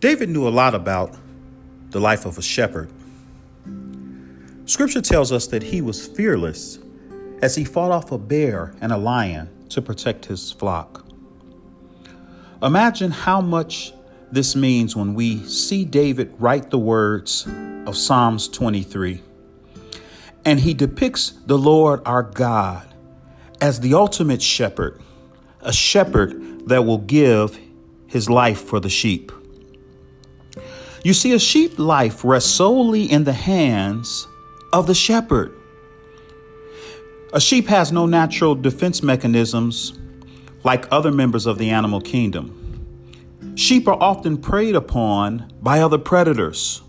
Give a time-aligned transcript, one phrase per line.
[0.00, 1.14] David knew a lot about
[1.90, 2.90] the life of a shepherd.
[4.64, 6.78] Scripture tells us that he was fearless
[7.42, 11.04] as he fought off a bear and a lion to protect his flock.
[12.62, 13.92] Imagine how much
[14.32, 17.46] this means when we see David write the words
[17.84, 19.20] of Psalms 23.
[20.46, 22.88] And he depicts the Lord our God
[23.60, 24.98] as the ultimate shepherd,
[25.60, 27.58] a shepherd that will give
[28.06, 29.30] his life for the sheep.
[31.02, 34.28] You see, a sheep life rests solely in the hands
[34.72, 35.54] of the shepherd.
[37.32, 39.98] A sheep has no natural defense mechanisms
[40.62, 42.56] like other members of the animal kingdom.
[43.56, 46.82] Sheep are often preyed upon by other predators.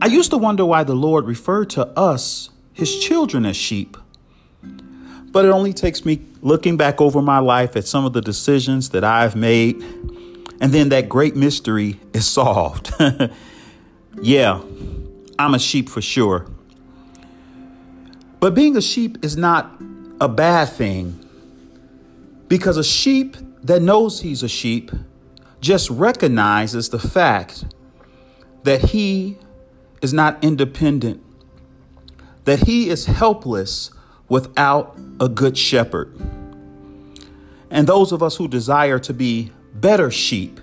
[0.00, 3.96] I used to wonder why the Lord referred to us, his children, as sheep.
[4.62, 8.90] But it only takes me looking back over my life at some of the decisions
[8.90, 9.82] that I've made,
[10.60, 12.92] and then that great mystery is solved.
[14.22, 14.60] yeah,
[15.38, 16.46] I'm a sheep for sure.
[18.38, 19.80] But being a sheep is not
[20.20, 21.18] a bad thing
[22.48, 24.90] because a sheep that knows he's a sheep
[25.60, 27.64] just recognizes the fact
[28.64, 29.38] that he
[30.02, 31.22] is not independent,
[32.44, 33.90] that he is helpless
[34.28, 36.14] without a good shepherd.
[37.70, 40.60] And those of us who desire to be better sheep,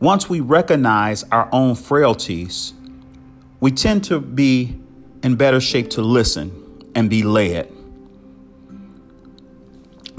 [0.00, 2.74] once we recognize our own frailties,
[3.60, 4.80] we tend to be
[5.22, 7.72] in better shape to listen and be led.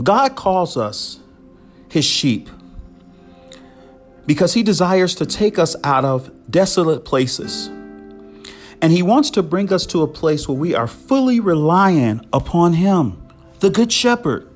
[0.02, 1.20] God calls us
[1.90, 2.50] his sheep
[4.26, 7.68] because he desires to take us out of desolate places.
[8.82, 12.74] And he wants to bring us to a place where we are fully reliant upon
[12.74, 13.22] him,
[13.60, 14.50] the good shepherd.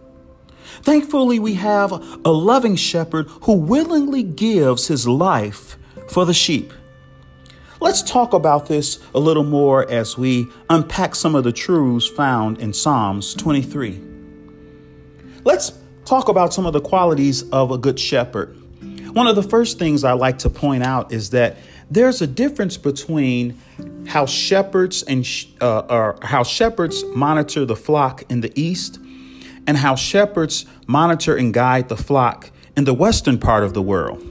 [0.84, 1.92] Thankfully, we have
[2.26, 5.78] a loving shepherd who willingly gives his life
[6.10, 6.72] for the sheep.
[7.80, 12.60] Let's talk about this a little more as we unpack some of the truths found
[12.60, 14.02] in Psalms 23.
[15.44, 15.74] Let's
[16.06, 18.56] talk about some of the qualities of a good shepherd.
[19.14, 21.58] One of the first things I like to point out is that
[21.90, 23.59] there's a difference between
[24.08, 25.26] how shepherds and
[25.62, 29.00] uh, how shepherds monitor the flock in the east
[29.67, 34.23] and how shepherds monitor and guide the flock in the western part of the world.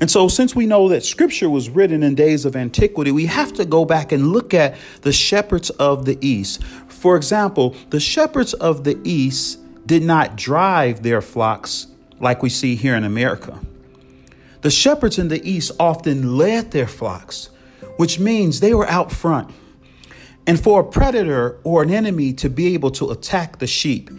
[0.00, 3.52] And so, since we know that scripture was written in days of antiquity, we have
[3.54, 6.64] to go back and look at the shepherds of the East.
[6.88, 11.88] For example, the shepherds of the East did not drive their flocks
[12.18, 13.60] like we see here in America.
[14.62, 17.50] The shepherds in the East often led their flocks,
[17.96, 19.50] which means they were out front.
[20.46, 24.10] And for a predator or an enemy to be able to attack the sheep,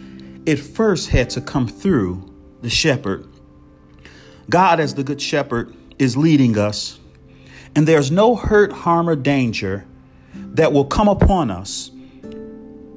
[0.46, 2.32] it first had to come through
[2.62, 3.26] the shepherd.
[4.50, 6.98] God, as the Good Shepherd, is leading us,
[7.74, 9.86] and there's no hurt, harm, or danger
[10.34, 11.90] that will come upon us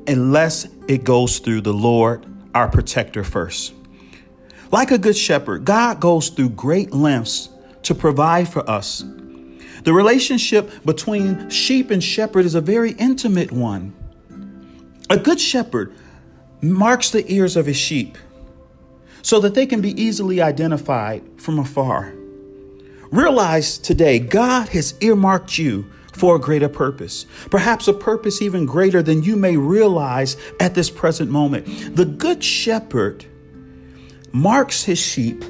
[0.07, 3.73] unless it goes through the Lord, our protector, first.
[4.71, 7.49] Like a good shepherd, God goes through great lengths
[7.83, 9.03] to provide for us.
[9.83, 13.93] The relationship between sheep and shepherd is a very intimate one.
[15.09, 15.93] A good shepherd
[16.73, 18.17] marks the ears of his sheep
[19.21, 22.13] so that they can be easily identified from afar.
[23.11, 29.01] Realize today, God has earmarked you for a greater purpose, perhaps a purpose even greater
[29.01, 31.95] than you may realize at this present moment.
[31.95, 33.25] The Good Shepherd
[34.31, 35.43] marks his sheep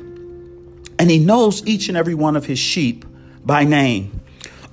[0.98, 3.06] and he knows each and every one of his sheep
[3.44, 4.22] by name.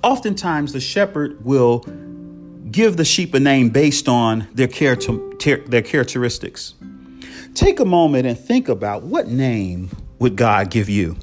[0.03, 1.85] Oftentimes, the shepherd will
[2.73, 5.19] give the sheep a name based on their, character,
[5.67, 6.75] their characteristics.
[7.55, 11.17] Take a moment and think about what name would God give you?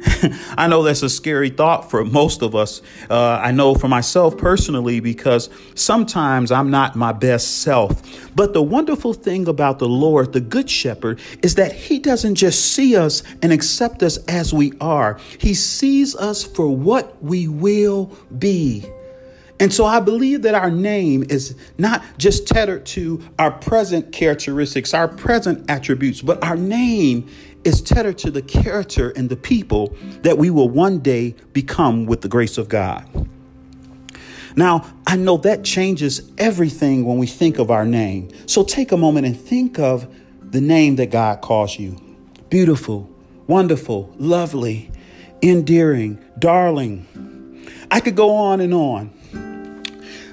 [0.56, 2.82] I know that's a scary thought for most of us.
[3.10, 8.02] Uh, I know for myself personally because sometimes I'm not my best self.
[8.34, 12.72] But the wonderful thing about the Lord, the Good Shepherd, is that He doesn't just
[12.72, 18.16] see us and accept us as we are, He sees us for what we will
[18.38, 18.84] be.
[19.60, 24.94] And so I believe that our name is not just tethered to our present characteristics,
[24.94, 27.28] our present attributes, but our name
[27.64, 32.20] is tethered to the character and the people that we will one day become with
[32.20, 33.28] the grace of God.
[34.54, 38.30] Now, I know that changes everything when we think of our name.
[38.46, 41.96] So take a moment and think of the name that God calls you
[42.48, 43.10] beautiful,
[43.46, 44.90] wonderful, lovely,
[45.42, 47.06] endearing, darling.
[47.90, 49.12] I could go on and on.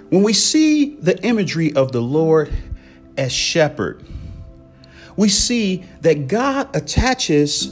[0.09, 2.53] When we see the imagery of the Lord
[3.17, 4.03] as shepherd,
[5.17, 7.69] we see that God attaches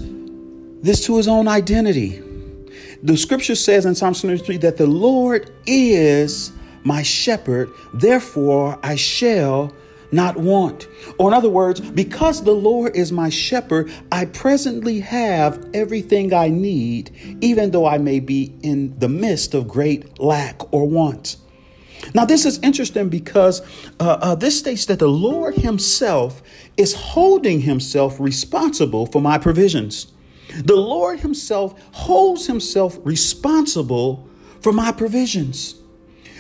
[0.82, 2.22] this to his own identity.
[3.04, 6.52] the scripture says in Psalm 73 that the Lord is
[6.84, 9.74] my shepherd, therefore I shall
[10.12, 10.88] not want.
[11.18, 16.50] Or, in other words, because the Lord is my shepherd, I presently have everything I
[16.50, 21.38] need, even though I may be in the midst of great lack or want.
[22.14, 23.62] Now, this is interesting because
[24.00, 26.42] uh, uh, this states that the Lord Himself
[26.78, 30.08] is holding Himself responsible for my provisions.
[30.64, 34.28] The Lord Himself holds Himself responsible
[34.62, 35.76] for my provisions.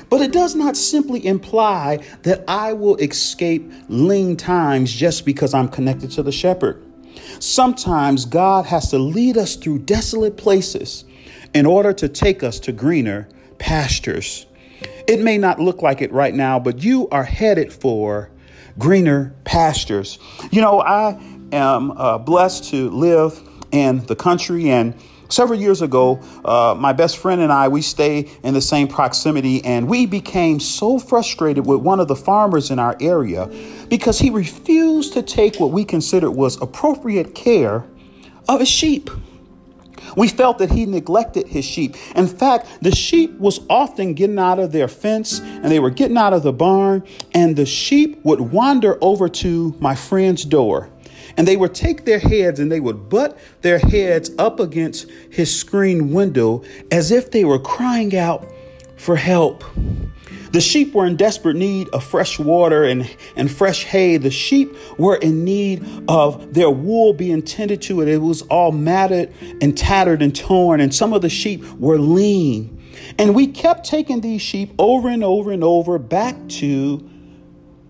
[0.09, 5.67] But it does not simply imply that I will escape lean times just because I'm
[5.67, 6.83] connected to the shepherd.
[7.39, 11.05] Sometimes God has to lead us through desolate places
[11.53, 13.27] in order to take us to greener
[13.57, 14.45] pastures.
[15.07, 18.29] It may not look like it right now, but you are headed for
[18.77, 20.19] greener pastures.
[20.51, 21.19] You know, I
[21.51, 23.41] am uh, blessed to live
[23.71, 24.95] in the country and
[25.33, 29.65] Several years ago, uh, my best friend and I, we stay in the same proximity,
[29.65, 33.49] and we became so frustrated with one of the farmers in our area
[33.89, 37.83] because he refused to take what we considered was appropriate care
[38.47, 39.09] of his sheep.
[40.15, 41.95] We felt that he neglected his sheep.
[42.15, 46.17] In fact, the sheep was often getting out of their fence and they were getting
[46.17, 50.89] out of the barn, and the sheep would wander over to my friend's door
[51.37, 55.57] and they would take their heads and they would butt their heads up against his
[55.57, 58.47] screen window as if they were crying out
[58.97, 59.63] for help.
[60.53, 64.17] The sheep were in desperate need of fresh water and, and fresh hay.
[64.17, 68.71] The sheep were in need of their wool being tended to, and it was all
[68.71, 70.79] matted and tattered and torn.
[70.79, 72.79] And some of the sheep were lean.
[73.17, 77.09] And we kept taking these sheep over and over and over back to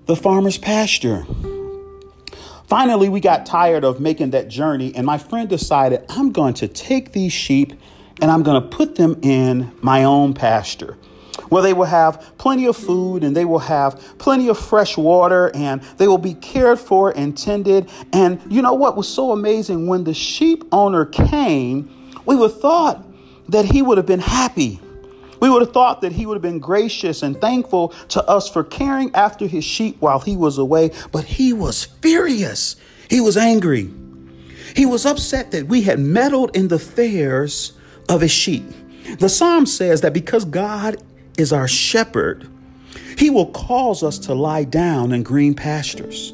[0.06, 1.25] the farmer's pasture.
[2.68, 6.69] Finally, we got tired of making that journey, and my friend decided I'm going to
[6.69, 7.74] take these sheep
[8.21, 10.98] and I'm going to put them in my own pasture
[11.54, 15.52] where they will have plenty of food and they will have plenty of fresh water
[15.54, 17.88] and they will be cared for and tended.
[18.12, 19.86] And you know what was so amazing?
[19.86, 23.06] When the sheep owner came, we would have thought
[23.50, 24.80] that he would have been happy.
[25.42, 28.64] We would have thought that he would have been gracious and thankful to us for
[28.64, 32.78] caring after his sheep while he was away, but he was furious.
[33.12, 33.92] He was angry.
[34.76, 37.74] He was upset that we had meddled in the affairs
[38.10, 38.64] of his sheep.
[39.20, 40.98] The psalm says that because God
[41.38, 42.48] is our shepherd,
[43.18, 46.34] he will cause us to lie down in green pastures.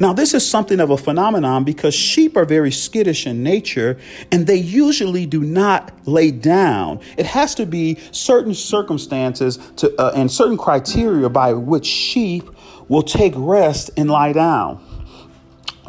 [0.00, 3.98] Now, this is something of a phenomenon because sheep are very skittish in nature
[4.32, 7.00] and they usually do not lay down.
[7.16, 12.48] It has to be certain circumstances to, uh, and certain criteria by which sheep
[12.88, 14.84] will take rest and lie down.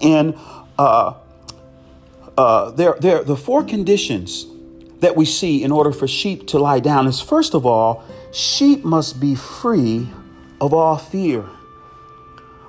[0.02, 0.38] And
[0.78, 1.16] uh,
[2.38, 4.46] uh, there, there, the four conditions
[5.00, 8.04] that we see in order for sheep to lie down is first of all,
[8.38, 10.08] sheep must be free
[10.62, 11.42] of all fear.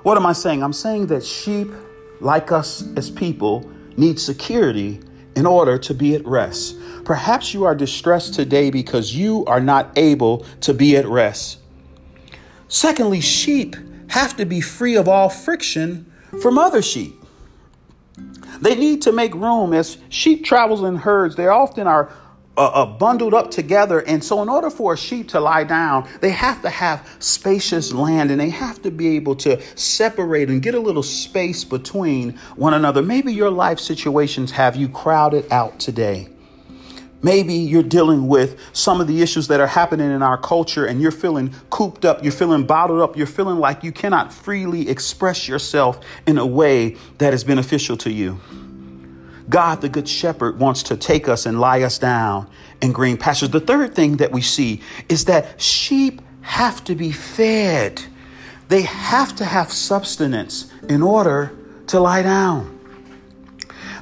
[0.01, 0.63] What am I saying?
[0.63, 1.71] I'm saying that sheep,
[2.19, 4.99] like us as people, need security
[5.35, 6.75] in order to be at rest.
[7.05, 11.59] Perhaps you are distressed today because you are not able to be at rest.
[12.67, 13.75] Secondly, sheep
[14.07, 16.11] have to be free of all friction
[16.41, 17.13] from other sheep.
[18.61, 21.35] They need to make room as sheep travels in herds.
[21.35, 22.11] They often are
[22.67, 23.99] uh, bundled up together.
[23.99, 27.93] And so, in order for a sheep to lie down, they have to have spacious
[27.93, 32.37] land and they have to be able to separate and get a little space between
[32.55, 33.01] one another.
[33.01, 36.29] Maybe your life situations have you crowded out today.
[37.21, 41.01] Maybe you're dealing with some of the issues that are happening in our culture and
[41.01, 45.47] you're feeling cooped up, you're feeling bottled up, you're feeling like you cannot freely express
[45.47, 48.39] yourself in a way that is beneficial to you.
[49.49, 52.47] God, the Good Shepherd, wants to take us and lie us down
[52.81, 53.49] in green pastures.
[53.49, 58.01] The third thing that we see is that sheep have to be fed,
[58.67, 61.51] they have to have substance in order
[61.87, 62.79] to lie down.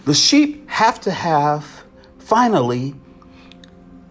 [0.05, 1.83] The sheep have to have,
[2.19, 2.95] finally,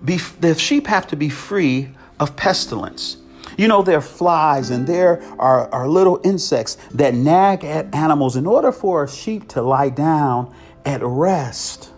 [0.05, 3.19] be, the sheep have to be free of pestilence.
[3.57, 8.37] You know, there are flies and there are, are little insects that nag at animals.
[8.37, 10.55] In order for a sheep to lie down
[10.87, 11.91] at rest.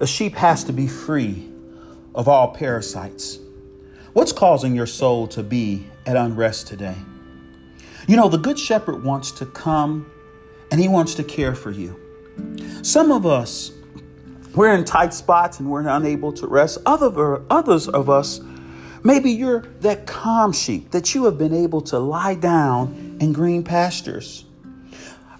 [0.00, 1.50] A sheep has to be free
[2.14, 3.38] of all parasites.
[4.12, 6.96] What's causing your soul to be at unrest today?
[8.06, 10.10] You know, the Good Shepherd wants to come
[10.70, 12.00] and he wants to care for you.
[12.82, 13.72] Some of us,
[14.54, 16.78] we're in tight spots and we're unable to rest.
[16.86, 18.40] Other, others of us,
[19.02, 23.64] maybe you're that calm sheep that you have been able to lie down in green
[23.64, 24.43] pastures.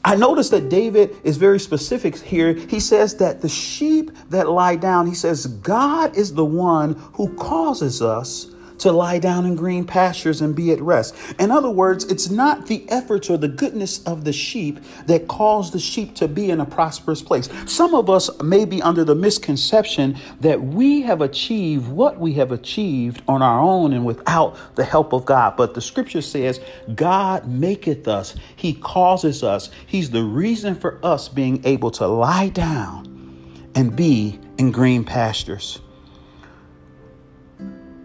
[0.04, 2.52] I notice that David is very specific here.
[2.52, 7.34] He says that the sheep that lie down, he says, God is the one who
[7.37, 8.53] causes us
[8.84, 11.16] to lie down in green pastures and be at rest.
[11.38, 15.70] In other words, it's not the efforts or the goodness of the sheep that cause
[15.70, 17.48] the sheep to be in a prosperous place.
[17.66, 22.52] Some of us may be under the misconception that we have achieved what we have
[22.52, 25.56] achieved on our own and without the help of God.
[25.56, 26.60] But the scripture says,
[26.94, 29.70] God maketh us, He causes us.
[29.86, 35.80] He's the reason for us being able to lie down and be in green pastures.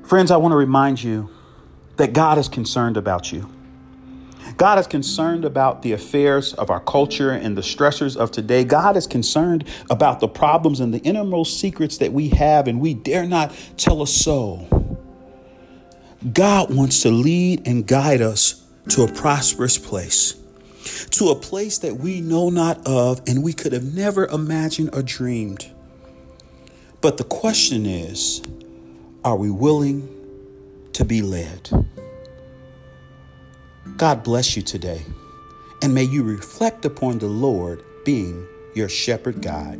[0.10, 1.30] Friends, I want to remind you
[1.98, 3.48] that God is concerned about you.
[4.58, 8.63] God is concerned about the affairs of our culture and the stressors of today.
[8.63, 12.96] God is concerned about the problems and the innermost secrets that we have, and we
[12.96, 14.68] dare not tell a soul.
[16.34, 20.34] God wants to lead and guide us to a prosperous place,
[21.12, 25.04] to a place that we know not of and we could have never imagined or
[25.04, 25.70] dreamed.
[27.00, 28.42] But the question is,
[29.23, 30.07] are we willing
[30.93, 31.69] to be led?
[33.97, 35.03] God bless you today,
[35.81, 39.77] and may you reflect upon the Lord being your shepherd God.